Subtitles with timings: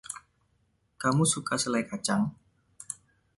[1.01, 2.23] Kamu suka selai kacang?